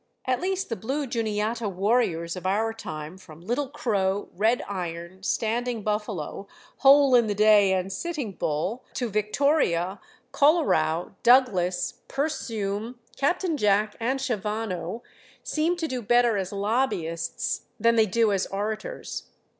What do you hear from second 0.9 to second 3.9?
Juniata warriors of our time, from Little